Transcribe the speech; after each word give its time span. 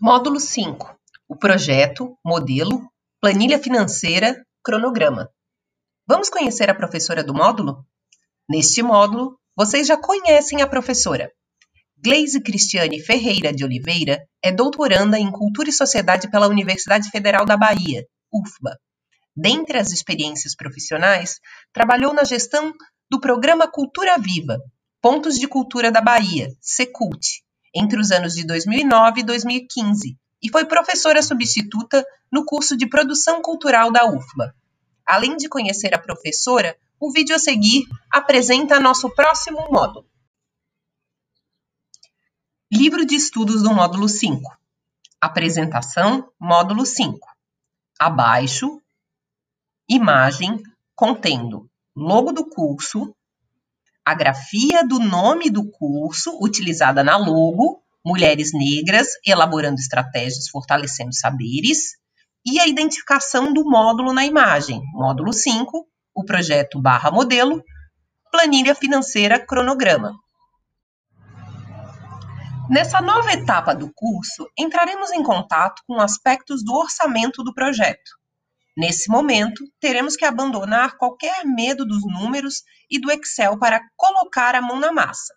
Módulo 0.00 0.38
5. 0.38 0.96
O 1.28 1.34
projeto, 1.34 2.16
modelo, 2.24 2.88
planilha 3.20 3.58
financeira, 3.58 4.46
cronograma. 4.62 5.28
Vamos 6.06 6.30
conhecer 6.30 6.70
a 6.70 6.74
professora 6.74 7.24
do 7.24 7.34
módulo? 7.34 7.84
Neste 8.48 8.80
módulo, 8.80 9.36
vocês 9.56 9.88
já 9.88 9.96
conhecem 9.96 10.62
a 10.62 10.68
professora. 10.68 11.32
Gleise 11.96 12.40
Cristiane 12.40 13.00
Ferreira 13.00 13.52
de 13.52 13.64
Oliveira 13.64 14.24
é 14.40 14.52
doutoranda 14.52 15.18
em 15.18 15.32
Cultura 15.32 15.68
e 15.68 15.72
Sociedade 15.72 16.30
pela 16.30 16.46
Universidade 16.46 17.10
Federal 17.10 17.44
da 17.44 17.56
Bahia, 17.56 18.06
UFBA. 18.32 18.78
Dentre 19.36 19.78
as 19.78 19.90
experiências 19.90 20.54
profissionais, 20.54 21.40
trabalhou 21.72 22.14
na 22.14 22.22
gestão 22.22 22.72
do 23.10 23.18
programa 23.18 23.66
Cultura 23.66 24.16
Viva, 24.16 24.60
Pontos 25.02 25.40
de 25.40 25.48
Cultura 25.48 25.90
da 25.90 26.00
Bahia, 26.00 26.46
Secult, 26.60 27.42
entre 27.74 28.00
os 28.00 28.10
anos 28.10 28.34
de 28.34 28.46
2009 28.46 29.20
e 29.20 29.24
2015, 29.24 30.18
e 30.42 30.50
foi 30.50 30.64
professora 30.64 31.22
substituta 31.22 32.04
no 32.30 32.44
curso 32.44 32.76
de 32.76 32.86
Produção 32.86 33.42
Cultural 33.42 33.90
da 33.90 34.06
UFBA. 34.06 34.54
Além 35.04 35.36
de 35.36 35.48
conhecer 35.48 35.94
a 35.94 35.98
professora, 35.98 36.76
o 37.00 37.10
vídeo 37.10 37.34
a 37.34 37.38
seguir 37.38 37.84
apresenta 38.10 38.80
nosso 38.80 39.08
próximo 39.14 39.66
módulo. 39.70 40.06
Livro 42.70 43.06
de 43.06 43.14
estudos 43.14 43.62
do 43.62 43.72
módulo 43.72 44.08
5. 44.08 44.56
Apresentação, 45.20 46.30
módulo 46.38 46.84
5. 46.84 47.26
Abaixo, 47.98 48.80
imagem 49.88 50.62
contendo 50.94 51.68
logo 51.96 52.30
do 52.30 52.44
curso, 52.44 53.14
a 54.08 54.14
grafia 54.14 54.82
do 54.88 54.98
nome 54.98 55.50
do 55.50 55.70
curso 55.70 56.38
utilizada 56.40 57.04
na 57.04 57.18
logo, 57.18 57.82
Mulheres 58.02 58.54
Negras 58.54 59.08
elaborando 59.22 59.78
estratégias 59.78 60.48
fortalecendo 60.48 61.12
saberes, 61.12 61.90
e 62.42 62.58
a 62.58 62.66
identificação 62.66 63.52
do 63.52 63.68
módulo 63.68 64.14
na 64.14 64.24
imagem, 64.24 64.80
módulo 64.94 65.30
5, 65.30 65.86
o 66.14 66.24
projeto 66.24 66.80
barra 66.80 67.10
modelo, 67.10 67.62
planilha 68.32 68.74
financeira 68.74 69.38
cronograma. 69.38 70.14
Nessa 72.70 73.02
nova 73.02 73.30
etapa 73.30 73.74
do 73.74 73.92
curso, 73.94 74.48
entraremos 74.58 75.10
em 75.10 75.22
contato 75.22 75.82
com 75.86 76.00
aspectos 76.00 76.64
do 76.64 76.72
orçamento 76.72 77.44
do 77.44 77.52
projeto, 77.52 78.10
Nesse 78.78 79.10
momento, 79.10 79.64
teremos 79.80 80.14
que 80.14 80.24
abandonar 80.24 80.96
qualquer 80.96 81.44
medo 81.44 81.84
dos 81.84 82.04
números 82.06 82.62
e 82.88 83.00
do 83.00 83.10
Excel 83.10 83.58
para 83.58 83.80
colocar 83.96 84.54
a 84.54 84.62
mão 84.62 84.78
na 84.78 84.92
massa. 84.92 85.34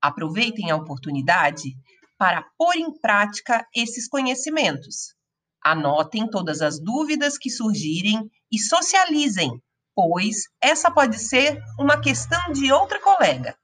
Aproveitem 0.00 0.70
a 0.70 0.76
oportunidade 0.76 1.74
para 2.16 2.46
pôr 2.56 2.76
em 2.76 2.96
prática 3.00 3.66
esses 3.74 4.06
conhecimentos. 4.06 5.12
Anotem 5.60 6.30
todas 6.30 6.62
as 6.62 6.78
dúvidas 6.80 7.36
que 7.36 7.50
surgirem 7.50 8.30
e 8.48 8.60
socializem, 8.60 9.50
pois 9.92 10.44
essa 10.62 10.88
pode 10.88 11.18
ser 11.18 11.60
uma 11.80 12.00
questão 12.00 12.52
de 12.52 12.72
outra 12.72 13.00
colega. 13.00 13.58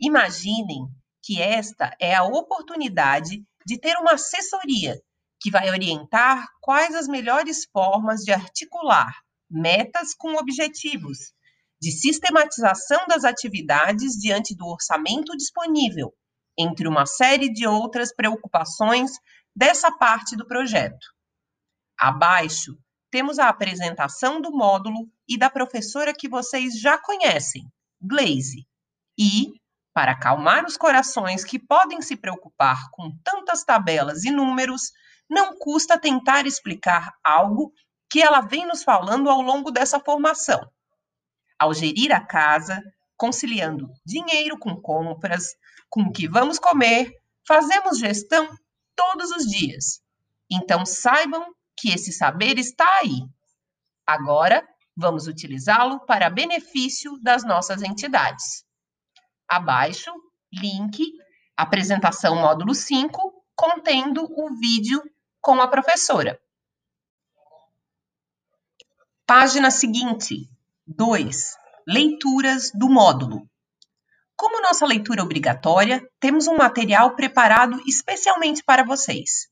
Imaginem 0.00 0.88
que 1.22 1.40
esta 1.40 1.96
é 2.00 2.16
a 2.16 2.24
oportunidade 2.24 3.44
de 3.64 3.78
ter 3.78 3.96
uma 3.96 4.14
assessoria 4.14 5.00
que 5.44 5.50
vai 5.50 5.68
orientar 5.68 6.48
quais 6.58 6.94
as 6.94 7.06
melhores 7.06 7.66
formas 7.70 8.22
de 8.22 8.32
articular 8.32 9.12
metas 9.50 10.14
com 10.14 10.36
objetivos, 10.36 11.34
de 11.78 11.92
sistematização 11.92 13.06
das 13.06 13.24
atividades 13.24 14.14
diante 14.14 14.56
do 14.56 14.66
orçamento 14.66 15.36
disponível, 15.36 16.14
entre 16.58 16.88
uma 16.88 17.04
série 17.04 17.52
de 17.52 17.66
outras 17.66 18.10
preocupações 18.10 19.10
dessa 19.54 19.92
parte 19.92 20.34
do 20.34 20.46
projeto. 20.46 21.06
Abaixo, 21.98 22.78
temos 23.10 23.38
a 23.38 23.50
apresentação 23.50 24.40
do 24.40 24.50
módulo 24.50 25.10
e 25.28 25.36
da 25.36 25.50
professora 25.50 26.14
que 26.14 26.26
vocês 26.26 26.80
já 26.80 26.96
conhecem, 26.96 27.70
Glaze. 28.00 28.66
E, 29.18 29.52
para 29.92 30.12
acalmar 30.12 30.64
os 30.64 30.78
corações 30.78 31.44
que 31.44 31.58
podem 31.58 32.00
se 32.00 32.16
preocupar 32.16 32.88
com 32.92 33.14
tantas 33.22 33.62
tabelas 33.62 34.24
e 34.24 34.30
números, 34.30 34.90
não 35.28 35.56
custa 35.58 35.98
tentar 35.98 36.46
explicar 36.46 37.12
algo 37.22 37.72
que 38.10 38.22
ela 38.22 38.40
vem 38.40 38.66
nos 38.66 38.82
falando 38.82 39.28
ao 39.28 39.40
longo 39.40 39.70
dessa 39.70 39.98
formação. 39.98 40.60
Ao 41.58 41.72
gerir 41.72 42.12
a 42.12 42.20
casa, 42.20 42.82
conciliando 43.16 43.90
dinheiro 44.04 44.58
com 44.58 44.76
compras, 44.80 45.56
com 45.88 46.02
o 46.02 46.12
que 46.12 46.28
vamos 46.28 46.58
comer, 46.58 47.10
fazemos 47.46 47.98
gestão 47.98 48.48
todos 48.94 49.30
os 49.30 49.46
dias. 49.46 50.00
Então 50.50 50.84
saibam 50.84 51.54
que 51.76 51.90
esse 51.90 52.12
saber 52.12 52.58
está 52.58 52.88
aí. 53.00 53.22
Agora, 54.06 54.66
vamos 54.96 55.26
utilizá-lo 55.26 56.00
para 56.00 56.30
benefício 56.30 57.18
das 57.22 57.44
nossas 57.44 57.82
entidades. 57.82 58.64
Abaixo, 59.48 60.12
link, 60.52 61.02
apresentação 61.56 62.36
módulo 62.36 62.74
5, 62.74 63.44
contendo 63.56 64.24
o 64.24 64.54
vídeo 64.58 65.02
com 65.44 65.60
a 65.60 65.68
professora. 65.68 66.40
Página 69.26 69.70
seguinte, 69.70 70.48
2. 70.86 71.56
Leituras 71.86 72.70
do 72.72 72.88
módulo. 72.88 73.46
Como 74.34 74.62
nossa 74.62 74.86
leitura 74.86 75.22
obrigatória, 75.22 76.02
temos 76.18 76.46
um 76.46 76.56
material 76.56 77.14
preparado 77.14 77.78
especialmente 77.86 78.64
para 78.64 78.84
vocês. 78.84 79.46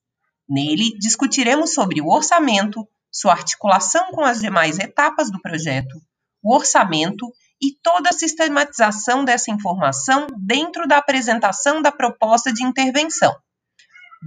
Nele, 0.48 0.96
discutiremos 0.98 1.74
sobre 1.74 2.00
o 2.00 2.08
orçamento, 2.08 2.88
sua 3.10 3.32
articulação 3.32 4.12
com 4.12 4.24
as 4.24 4.40
demais 4.40 4.78
etapas 4.78 5.30
do 5.30 5.42
projeto, 5.42 6.00
o 6.42 6.54
orçamento 6.54 7.30
e 7.60 7.76
toda 7.82 8.08
a 8.08 8.14
sistematização 8.14 9.26
dessa 9.26 9.50
informação 9.50 10.26
dentro 10.38 10.88
da 10.88 10.96
apresentação 10.96 11.82
da 11.82 11.92
proposta 11.92 12.50
de 12.50 12.64
intervenção. 12.64 13.36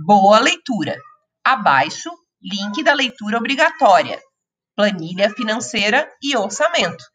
Boa 0.05 0.39
leitura! 0.39 0.95
Abaixo, 1.45 2.09
link 2.41 2.83
da 2.83 2.91
leitura 2.91 3.37
obrigatória, 3.37 4.19
planilha 4.75 5.29
financeira 5.29 6.11
e 6.19 6.35
orçamento. 6.35 7.05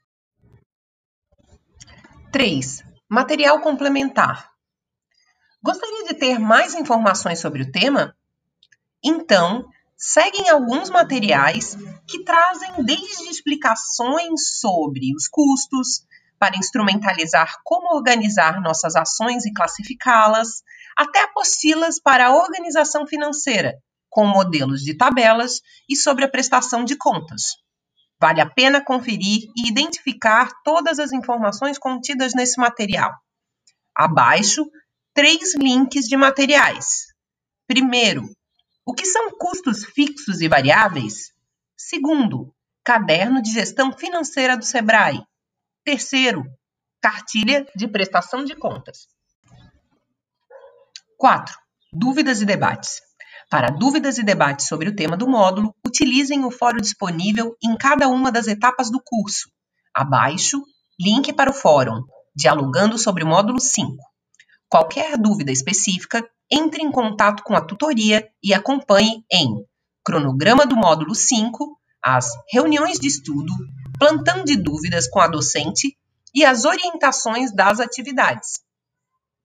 3. 2.31 2.85
Material 3.09 3.61
complementar. 3.61 4.49
Gostaria 5.61 6.05
de 6.05 6.15
ter 6.15 6.39
mais 6.39 6.77
informações 6.77 7.41
sobre 7.41 7.63
o 7.63 7.73
tema? 7.73 8.17
Então, 9.03 9.69
seguem 9.97 10.49
alguns 10.49 10.91
materiais 10.91 11.77
que 12.07 12.23
trazem 12.23 12.85
desde 12.85 13.29
explicações 13.29 14.61
sobre 14.61 15.13
os 15.17 15.27
custos, 15.27 16.07
para 16.39 16.57
instrumentalizar 16.57 17.57
como 17.65 17.97
organizar 17.97 18.63
nossas 18.63 18.95
ações 18.95 19.45
e 19.45 19.53
classificá-las, 19.53 20.63
até 20.97 21.25
apostilas 21.25 22.01
para 22.01 22.29
a 22.29 22.37
organização 22.37 23.09
financeira, 23.09 23.75
com 24.11 24.27
modelos 24.27 24.83
de 24.83 24.95
tabelas 24.95 25.61
e 25.89 25.97
sobre 25.97 26.25
a 26.25 26.29
prestação 26.29 26.85
de 26.85 26.97
contas. 26.97 27.57
Vale 28.21 28.41
a 28.41 28.51
pena 28.51 28.85
conferir 28.85 29.49
e 29.57 29.71
identificar 29.71 30.51
todas 30.63 30.99
as 30.99 31.13
informações 31.13 31.79
contidas 31.79 32.35
nesse 32.35 32.61
material. 32.61 33.15
Abaixo, 33.97 34.69
três 35.15 35.55
links 35.55 36.07
de 36.07 36.17
materiais. 36.17 37.07
Primeiro, 37.67 38.29
o 38.85 38.93
que 38.93 39.07
são 39.07 39.31
custos 39.39 39.85
fixos 39.85 40.41
e 40.41 40.49
variáveis? 40.49 41.33
Segundo, 41.77 42.55
caderno 42.85 43.41
de 43.41 43.53
gestão 43.53 43.93
financeira 43.93 44.57
do 44.57 44.65
Sebrae. 44.65 45.23
Terceiro, 45.85 46.45
cartilha 47.01 47.67
de 47.75 47.89
prestação 47.89 48.45
de 48.45 48.55
contas. 48.55 49.09
4. 51.17 51.59
Dúvidas 51.93 52.43
e 52.43 52.45
debates. 52.45 53.10
Para 53.51 53.69
dúvidas 53.69 54.17
e 54.17 54.23
debates 54.23 54.69
sobre 54.69 54.89
o 54.89 54.95
tema 54.95 55.17
do 55.17 55.29
módulo, 55.29 55.75
utilizem 55.85 56.45
o 56.45 56.53
fórum 56.53 56.79
disponível 56.79 57.57
em 57.61 57.77
cada 57.77 58.07
uma 58.09 58.31
das 58.31 58.47
etapas 58.47 58.93
do 58.93 59.03
curso. 59.05 59.51
Abaixo, 59.93 60.63
link 61.01 61.33
para 61.33 61.51
o 61.51 61.53
fórum, 61.53 62.05
dialogando 62.33 62.97
sobre 62.97 63.25
o 63.25 63.27
módulo 63.27 63.59
5. 63.59 63.97
Qualquer 64.69 65.19
dúvida 65.19 65.51
específica, 65.51 66.25
entre 66.49 66.81
em 66.81 66.93
contato 66.93 67.43
com 67.43 67.57
a 67.57 67.61
tutoria 67.61 68.25
e 68.41 68.55
acompanhe 68.55 69.25
em 69.33 69.67
cronograma 70.05 70.65
do 70.65 70.77
módulo 70.77 71.13
5, 71.13 71.77
as 72.01 72.29
reuniões 72.53 73.01
de 73.01 73.09
estudo, 73.09 73.53
plantão 73.99 74.45
de 74.45 74.57
dúvidas 74.57 75.09
com 75.09 75.19
a 75.19 75.27
docente 75.27 75.99
e 76.33 76.45
as 76.45 76.65
orientações 76.65 77.53
das 77.53 77.81
atividades. 77.81 78.61